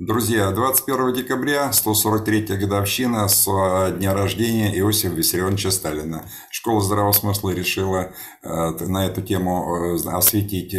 [0.00, 6.28] Друзья, 21 декабря, 143-я годовщина с э, дня рождения Иосифа Виссарионовича Сталина.
[6.50, 8.10] Школа здравого смысла решила
[8.42, 10.74] э, на эту тему э, осветить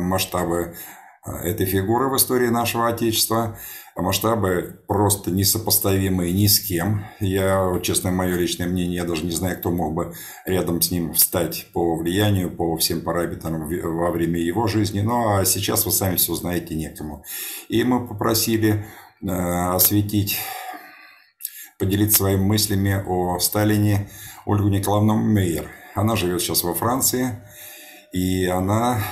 [0.00, 0.76] масштабы
[1.24, 3.58] этой фигуры в истории нашего Отечества.
[3.96, 7.04] Масштабы просто несопоставимые ни с кем.
[7.18, 10.14] Я, честно, мое личное мнение, я даже не знаю, кто мог бы
[10.46, 15.00] рядом с ним встать по влиянию, по всем параметрам во время его жизни.
[15.00, 17.24] Ну, а сейчас вы сами все знаете некому.
[17.68, 18.86] И мы попросили
[19.22, 20.38] э, осветить,
[21.78, 24.08] поделиться своими мыслями о Сталине
[24.46, 25.70] Ольгу Николаевну Мейер.
[25.94, 27.42] Она живет сейчас во Франции,
[28.12, 29.02] и она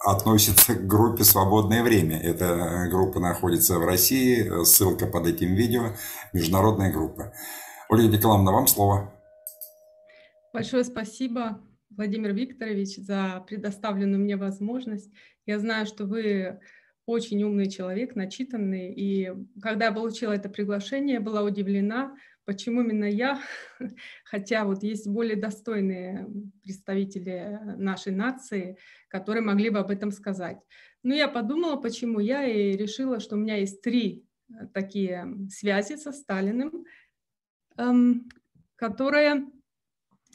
[0.00, 2.18] относится к группе «Свободное время».
[2.18, 5.92] Эта группа находится в России, ссылка под этим видео,
[6.32, 7.32] международная группа.
[7.90, 9.12] Ольга Николаевна, вам слово.
[10.52, 15.10] Большое спасибо, Владимир Викторович, за предоставленную мне возможность.
[15.44, 16.60] Я знаю, что вы
[17.06, 22.14] очень умный человек, начитанный, и когда я получила это приглашение, была удивлена,
[22.50, 23.40] почему именно я,
[24.24, 26.26] хотя вот есть более достойные
[26.64, 30.58] представители нашей нации, которые могли бы об этом сказать.
[31.04, 35.94] Но я подумала, почему я, и решила, что у меня есть три э, такие связи
[35.94, 36.84] со Сталиным,
[37.76, 38.28] эм,
[38.74, 39.46] которые,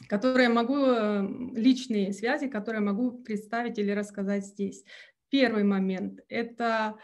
[0.08, 4.84] которые могу, э, личные связи, которые могу представить или рассказать здесь.
[5.28, 6.96] Первый момент– это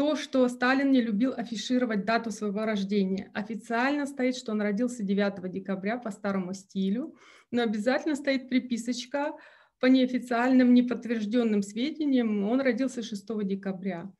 [0.00, 3.30] то, что Сталин не любил афишировать дату своего рождения.
[3.34, 7.14] Официально стоит, что он родился 9 декабря по старому стилю,
[7.50, 9.34] но обязательно стоит приписочка
[9.78, 14.10] по неофициальным, неподтвержденным сведениям, он родился 6 декабря.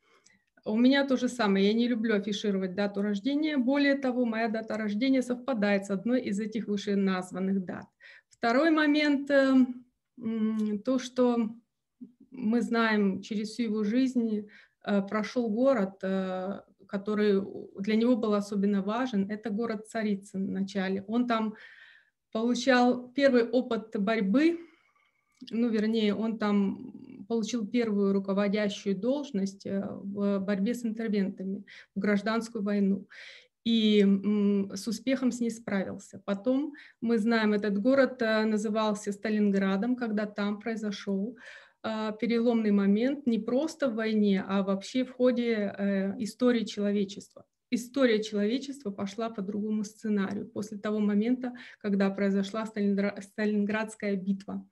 [0.65, 4.77] У меня то же самое, я не люблю афишировать дату рождения, более того, моя дата
[4.77, 7.87] рождения совпадает с одной из этих вышеназванных дат.
[8.29, 9.83] Второй момент, эм,
[10.85, 11.49] то, что
[12.29, 17.41] мы знаем через всю его жизнь, Э, прошел город, э, который
[17.79, 19.29] для него был особенно важен.
[19.29, 21.03] Это город Царицын вначале.
[21.07, 21.55] Он там
[22.31, 24.59] получал первый опыт борьбы,
[25.49, 31.63] ну, вернее, он там получил первую руководящую должность э, в борьбе с интервентами
[31.95, 33.07] в гражданскую войну
[33.63, 34.03] и
[34.73, 36.21] с успехом с ней справился.
[36.25, 41.37] Потом мы знаем, этот город назывался Сталинградом, когда там произошел
[41.83, 47.45] переломный момент не просто в войне, а вообще в ходе э, истории человечества.
[47.71, 54.67] История человечества пошла по другому сценарию после того момента, когда произошла Сталинградская битва.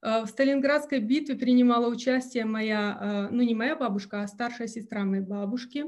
[0.00, 5.04] А, в Сталинградской битве принимала участие моя, а, ну не моя бабушка, а старшая сестра
[5.04, 5.84] моей бабушки.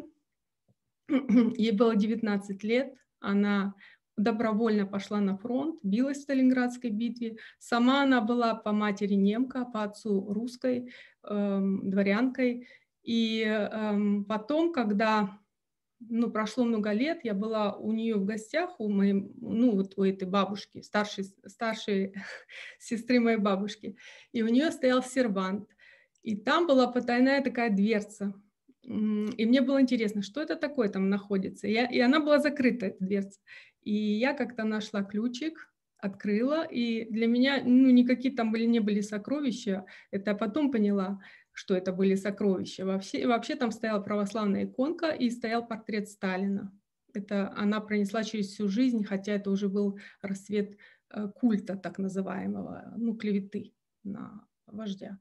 [1.08, 3.74] Ей было 19 лет, она
[4.16, 7.36] добровольно пошла на фронт, билась в Сталинградской битве.
[7.58, 10.92] Сама она была по матери немка, по отцу русской,
[11.24, 12.68] эм, дворянкой.
[13.02, 15.38] И эм, потом, когда
[16.00, 20.04] ну, прошло много лет, я была у нее в гостях, у моей, ну, вот у
[20.04, 22.14] этой бабушки, старшей, старшей
[22.78, 23.96] сестры моей бабушки,
[24.32, 25.68] и у нее стоял сервант.
[26.22, 28.34] И там была потайная такая дверца.
[28.82, 31.66] И мне было интересно, что это такое там находится.
[31.66, 33.40] Я, и она была закрыта, эта дверца.
[33.84, 39.00] И я как-то нашла ключик, открыла, и для меня ну, никакие там были, не были
[39.00, 39.86] сокровища.
[40.10, 41.20] Это я потом поняла,
[41.52, 42.84] что это были сокровища.
[42.84, 46.72] Вообще, вообще там стояла православная иконка и стоял портрет Сталина.
[47.14, 50.76] Это она пронесла через всю жизнь, хотя это уже был рассвет
[51.10, 55.18] э, культа так называемого, ну, клеветы на вождя.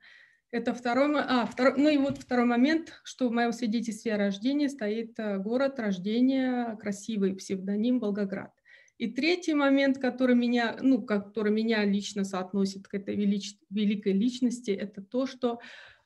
[0.54, 4.68] Это второй, а, второй, ну и вот второй момент, что в моем свидетельстве о рождении
[4.68, 8.52] стоит э, город рождения, красивый псевдоним Волгоград.
[9.00, 14.70] И третий момент, который меня, ну, который меня лично соотносит к этой велич, великой личности,
[14.70, 15.60] это то, что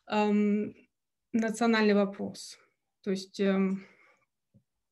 [0.10, 0.74] эм,
[1.34, 2.58] национальный вопрос.
[3.04, 3.86] То есть эм,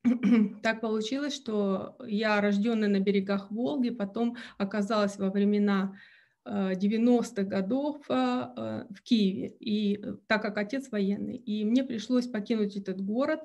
[0.64, 5.96] так получилось, что я, рожденная на берегах Волги, потом оказалась во времена
[6.46, 11.38] 90-х годов а, а, в Киеве, и э, так как отец военный.
[11.38, 13.42] И мне пришлось покинуть этот город,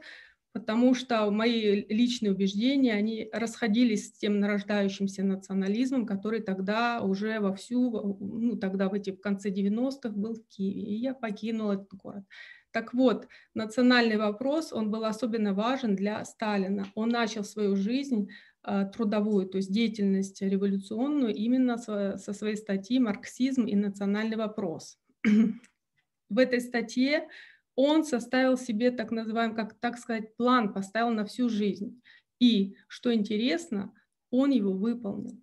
[0.52, 8.19] потому что мои личные убеждения, они расходились с тем нарождающимся национализмом, который тогда уже вовсю,
[8.20, 12.25] ну тогда в эти в конце 90-х был в Киеве, и я покинула этот город.
[12.73, 16.87] Так вот, национальный вопрос, он был особенно важен для Сталина.
[16.94, 18.29] Он начал свою жизнь
[18.62, 24.99] трудовую, то есть деятельность революционную именно со, со своей статьи «Марксизм и национальный вопрос».
[26.29, 27.29] В этой статье
[27.75, 32.01] он составил себе так называемый, как так сказать, план, поставил на всю жизнь.
[32.39, 33.93] И, что интересно,
[34.31, 35.43] он его выполнил.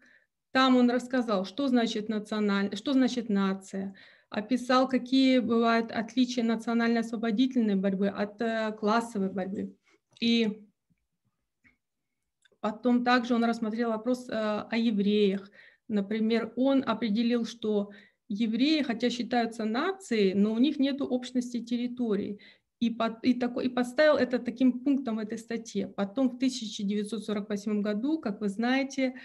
[0.51, 2.75] Там он рассказал, что значит националь...
[2.75, 3.95] что значит нация,
[4.29, 9.75] описал, какие бывают отличия национально-освободительной борьбы от э, классовой борьбы.
[10.19, 10.66] И
[12.59, 15.49] потом также он рассмотрел вопрос э, о евреях.
[15.87, 17.91] Например, он определил, что
[18.29, 22.39] евреи, хотя считаются нацией, но у них нет общности территории.
[22.79, 25.87] И, под, и, такой, и поставил это таким пунктом в этой статье.
[25.87, 29.15] Потом в 1948 году, как вы знаете,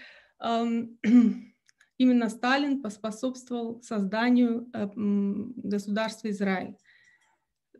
[0.41, 0.97] эм,
[1.97, 6.75] именно Сталин поспособствовал созданию э, государства Израиль.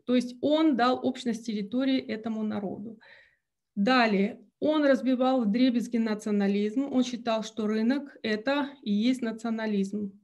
[0.04, 3.00] То есть он дал общность территории этому народу.
[3.74, 6.84] Далее, он разбивал дребезги национализм.
[6.90, 10.18] Он считал, что рынок– это и есть национализм.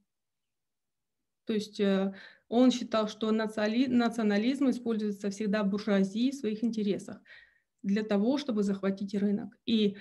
[1.45, 2.15] То есть э,
[2.49, 7.21] он считал, что национализм используется всегда буржуазии в своих интересах
[7.83, 9.59] для того, чтобы захватить рынок.
[9.67, 9.99] И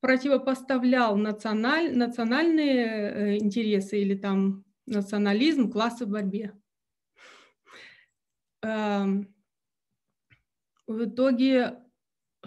[0.00, 6.54] противопоставлял националь, национальные э, интересы или там национализм классы в борьбе.
[8.62, 9.34] Эм,
[10.86, 11.82] в итоге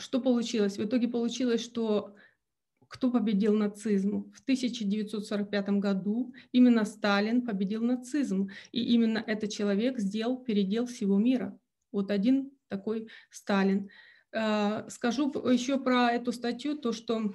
[0.02, 0.78] что получилось?
[0.78, 2.16] В итоге получилось, что
[2.88, 4.32] кто победил нацизм?
[4.34, 8.50] В 1945 году именно Сталин победил нацизм.
[8.72, 11.58] И именно этот человек сделал передел всего мира.
[11.92, 13.90] Вот один такой Сталин.
[14.34, 17.34] Э, скажу еще про эту статью, то, что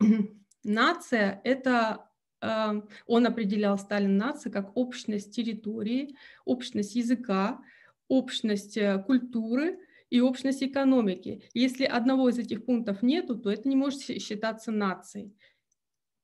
[0.64, 2.08] нация– это
[2.40, 7.60] э, он определял Сталин нации как общность территории, общность языка,
[8.08, 9.78] общность э, культуры
[10.14, 11.42] и общность экономики.
[11.54, 15.34] Если одного из этих пунктов нету, то это не может считаться нацией.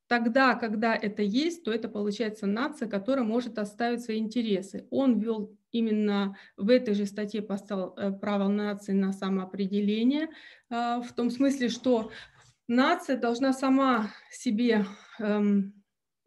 [0.06, 4.86] Тогда, когда это есть, то это получается нация, которая может оставить свои интересы.
[4.92, 10.28] Он ввел именно в этой же статье поставил э, право нации на самоопределение,
[10.68, 12.12] в том смысле, что
[12.68, 14.86] нация должна сама себе
[15.18, 15.79] эм,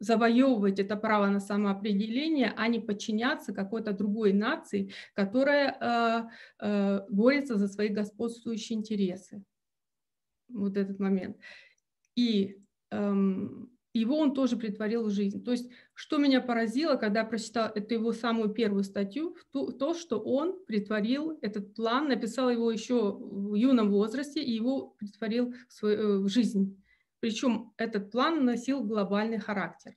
[0.04, 7.58] завоевывать это право на самоопределение, а не подчиняться какой-то другой нации, которая э, э, борется
[7.58, 9.44] за свои господствующие интересы.
[10.50, 11.38] Вот этот момент.
[12.16, 12.58] И
[12.92, 15.44] эм, его он тоже притворил в жизнь.
[15.44, 19.94] То есть, что меня поразило, когда я прочитала эту его самую первую статью, то, то,
[19.94, 25.84] что он притворил этот план, написал его еще в юном возрасте и его притворил в,
[25.86, 26.83] э, жизнь.
[27.24, 29.96] Причем этот план носил глобальный характер.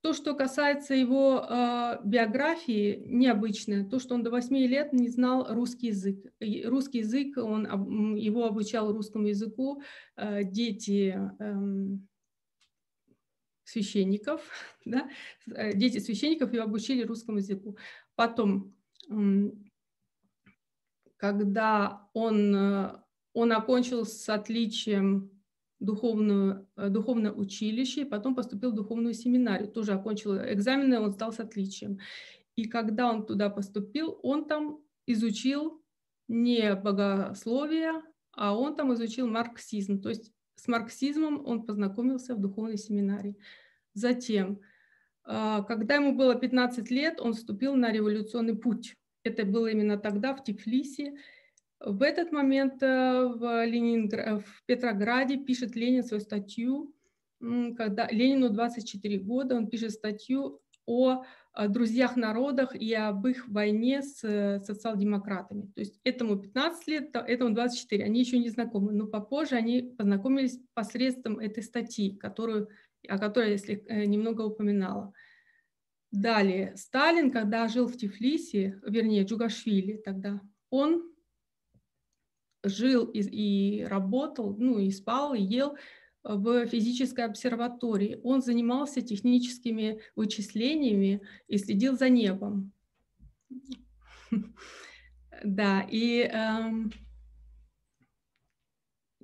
[0.00, 3.88] То, что касается его э, биографии, необычное.
[3.88, 6.26] То, что он до 8 лет не знал русский язык.
[6.40, 9.80] Русский язык, он его обучал русскому языку.
[10.16, 11.54] Э, дети э,
[13.62, 14.40] священников,
[14.84, 15.08] да,
[15.46, 17.78] дети священников его обучили русскому языку.
[18.16, 18.74] Потом,
[21.16, 23.02] когда он, э,
[23.32, 25.30] он окончил с отличием
[25.80, 31.40] духовную, э, духовное училище, потом поступил в духовную семинарию, тоже окончил экзамены, он стал с
[31.40, 31.98] отличием.
[32.56, 35.82] И когда он туда поступил, он там изучил
[36.28, 42.78] не богословие, а он там изучил марксизм, то есть с марксизмом он познакомился в духовной
[42.78, 43.36] семинарии.
[43.92, 44.60] Затем,
[45.24, 48.94] а, когда ему было 15 лет, он вступил на революционный путь.
[49.24, 51.16] Это было именно тогда, в Тифлисе.
[51.84, 54.40] В этот момент э, в, Ленингр...
[54.40, 56.94] в Петрограде пишет Ленин свою статью,
[57.76, 61.24] когда Ленину 24 года, он пишет статью о
[61.68, 65.70] друзьях народах и об их войне с э, социал-демократами.
[65.74, 70.58] То есть этому 15 лет, этому 24, они еще не знакомы, но попозже они познакомились
[70.72, 72.68] посредством этой статьи, которую,
[73.08, 75.12] о которой я если, э, немного упоминала.
[76.10, 81.13] Далее, Сталин, когда жил в Тифлисе, вернее, Джугашвили тогда, он
[82.64, 85.76] жил и, и работал, ну и спал, и ел
[86.22, 88.20] в физической обсерватории.
[88.24, 92.72] Он занимался техническими вычислениями и следил за небом.
[95.42, 96.92] Да, и эм,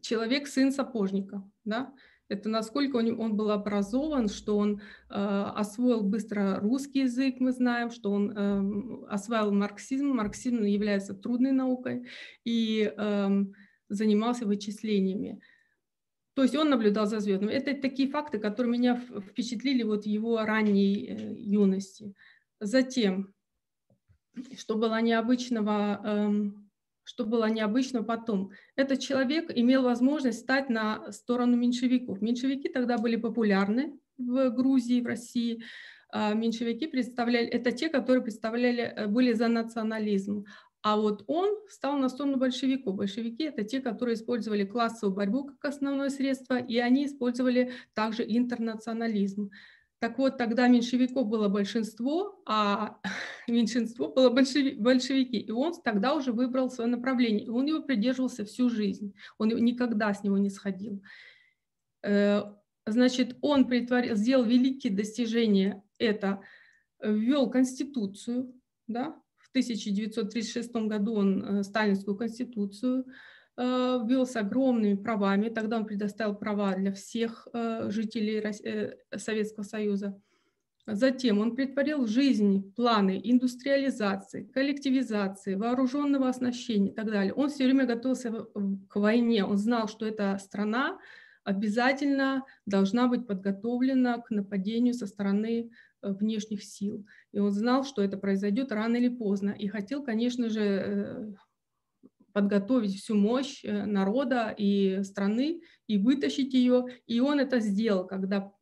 [0.02, 1.94] человек сын сапожника, да,
[2.30, 7.90] это насколько он, он был образован, что он э, освоил быстро русский язык, мы знаем,
[7.90, 10.06] что он э, освоил марксизм.
[10.06, 12.06] Марксизм является трудной наукой
[12.44, 13.44] и э,
[13.88, 15.40] занимался вычислениями.
[16.34, 17.50] То есть он наблюдал за звездами.
[17.50, 22.14] Это такие факты, которые меня впечатлили вот его ранней э, юности.
[22.60, 23.34] Затем,
[24.56, 26.69] что было необычного, эм,
[27.10, 32.20] что было необычно потом, этот человек имел возможность стать на сторону меньшевиков.
[32.22, 35.60] Меньшевики тогда были популярны в Грузии, в России.
[36.12, 40.44] А меньшевики представляли, это те, которые представляли, э, были за национализм.
[40.82, 42.94] А вот он встал на сторону большевиков.
[42.94, 49.50] Большевики– это те, которые использовали классовую борьбу как основное средство, и они использовали также интернационализм.
[50.00, 52.98] Так вот, тогда меньшевиков было большинство, а
[53.48, 55.38] меньшинство было большевики.
[55.38, 57.46] И он тогда уже выбрал свое направление.
[57.46, 59.14] И он его придерживался всю жизнь.
[59.38, 61.02] Он никогда с него не сходил.
[62.02, 62.44] Э,
[62.86, 65.82] значит, он притворил, сделал великие достижения.
[65.98, 66.40] Это
[67.02, 68.54] ввел конституцию,
[68.86, 73.12] да, в 1936 году он э, сталинскую конституцию Э,
[73.56, 75.48] ввел с огромными правами.
[75.48, 80.20] Тогда он предоставил права для всех э, жителей э, Советского Союза.
[80.86, 87.34] Затем он притворил в жизнь планы индустриализации, коллективизации, вооруженного оснащения и так далее.
[87.34, 88.46] Он все время готовился
[88.88, 89.44] к войне.
[89.44, 90.98] Он знал, что эта страна
[91.44, 95.70] обязательно должна быть подготовлена к нападению со стороны
[96.02, 97.06] внешних сил.
[97.32, 99.50] И он знал, что это произойдет рано или поздно.
[99.50, 101.34] И хотел, конечно же,
[102.40, 106.86] подготовить всю мощь э, народа и страны и вытащить ее.
[107.06, 108.52] И он это сделал, когда,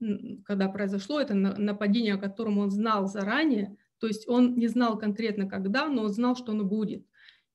[0.44, 3.76] когда произошло это нападение, о котором он знал заранее.
[4.00, 7.06] То есть он не знал конкретно когда, но он знал, что оно будет.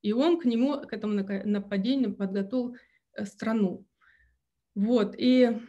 [0.02, 2.76] И он к нему, к этому нападению подготовил
[3.14, 3.86] э, страну.
[4.76, 5.16] Вот.
[5.18, 5.60] И,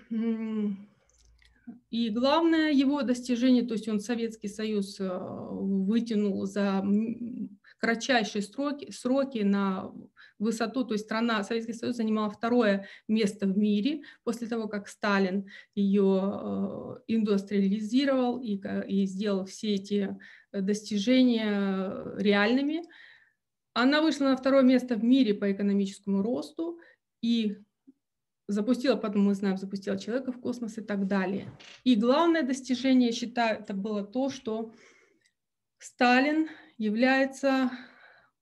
[1.90, 6.84] и главное его достижение, то есть он Советский Союз э, вытянул за
[7.78, 9.93] кратчайшие сроки, сроки на
[10.38, 15.49] высоту, то есть страна, Советский Союз занимал второе место в мире после того, как Сталин
[15.75, 20.16] ее э, индустриализировал и, и сделал все эти
[20.52, 22.83] достижения реальными.
[23.73, 26.78] Она вышла на второе место в мире по экономическому росту
[27.23, 27.57] и
[28.47, 31.50] запустила, потом мы знаем, запустила человека в космос и так далее.
[31.83, 34.73] И главное достижение, я считаю, это было то, что
[35.78, 37.71] Сталин является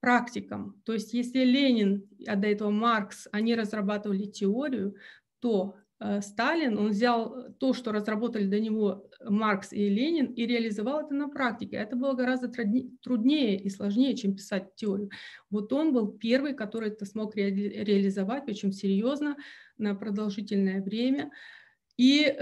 [0.01, 0.81] практикам.
[0.85, 4.97] То есть если Ленин, а до этого Маркс, они разрабатывали теорию,
[5.39, 11.07] то э, Сталин, он взял то, что разработали до него Маркс и Ленин, и реализовал
[11.07, 11.77] это на практике.
[11.77, 15.11] Это было гораздо труднее и сложнее, чем писать теорию.
[15.51, 19.37] Вот он был первый, который это смог ре реализовать, причем серьезно,
[19.79, 21.31] на продолжительное время.
[21.97, 22.35] И э,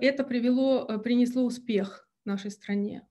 [0.00, 3.02] это привело, э, принесло успех нашей стране.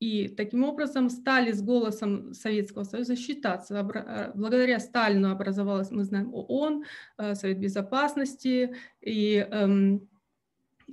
[0.00, 3.74] И таким образом стали с голосом Советского Союза считаться.
[3.74, 6.84] Э, благодаря Сталину образовалась, мы знаем, ООН,
[7.18, 10.08] э, Совет Безопасности, и эм,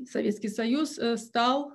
[0.09, 1.73] Советский Союз э, стал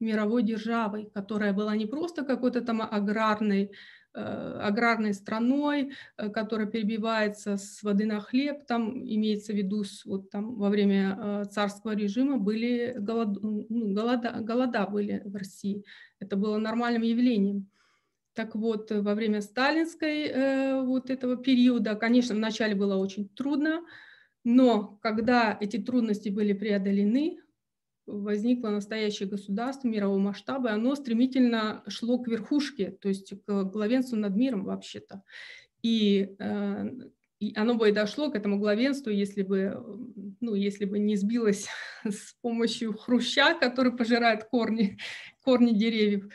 [0.00, 3.72] мировой державой, которая была не просто какой-то там аграрной
[4.18, 10.56] аграрной страной, э, которая перебивается с воды на хлеб, там имеется в виду, вот там
[10.56, 15.84] во время э, царского режима были голод, ну, голода, голода были в России.
[16.18, 17.70] Это было нормальным явлением.
[18.34, 23.82] Так вот, во время сталинской вот этого периода, конечно, вначале было очень трудно,
[24.44, 27.40] но когда эти трудности были преодолены,
[28.10, 34.16] возникло настоящее государство мирового масштаба, и оно стремительно шло к верхушке, то есть к главенству
[34.16, 35.22] над миром вообще-то.
[35.82, 36.90] И, э,
[37.38, 39.82] и оно бы и дошло к этому главенству, если бы,
[40.40, 41.68] ну, если бы не сбилось
[42.04, 44.98] с помощью хруща, который пожирает корни,
[45.42, 46.28] корни деревьев.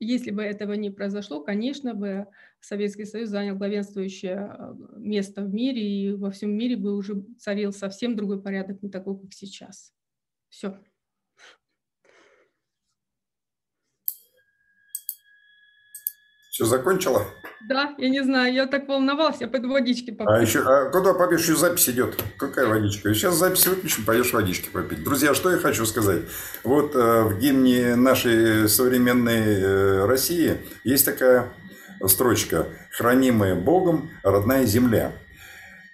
[0.00, 2.26] Если бы этого не произошло, конечно бы
[2.60, 7.72] Советский Союз занял главенствующее э, место в мире, и во всем мире бы уже царил
[7.72, 9.92] совсем другой порядок, не такой, как сейчас.
[10.48, 10.78] Все.
[16.58, 17.22] Все закончила?
[17.68, 20.26] Да, я не знаю, я так волновался, я пойду водички попить.
[20.26, 21.42] А еще, а куда попьешь?
[21.42, 22.20] Еще запись идет.
[22.36, 23.14] Какая водичка?
[23.14, 25.04] Сейчас запись выключим, пойдешь водички попить.
[25.04, 26.22] Друзья, что я хочу сказать.
[26.64, 31.46] Вот э, в гимне нашей современной э, России есть такая
[32.04, 35.12] строчка «Хранимая Богом родная земля».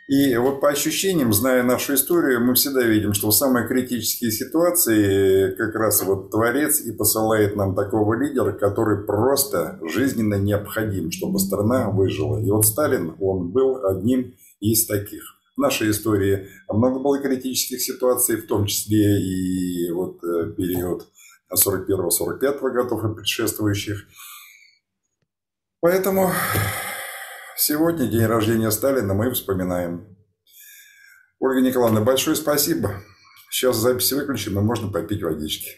[0.06, 5.54] И вот по ощущениям, зная нашу историю, мы всегда видим, что в самые критические ситуации
[5.54, 11.88] как раз вот Творец и посылает нам такого лидера, который просто жизненно необходим, чтобы страна
[11.88, 12.38] выжила.
[12.38, 15.22] И вот Сталин, он был одним из таких.
[15.56, 21.08] В нашей истории много было критических ситуаций, в том числе и вот э, период
[21.50, 24.04] 41-45 годов и предшествующих.
[25.80, 26.30] Поэтому
[27.56, 30.16] Сегодня день рождения Сталина мы вспоминаем.
[31.38, 33.00] Ольга Николаевна, большое спасибо.
[33.48, 35.70] Сейчас запись выключим, и можно попить водички.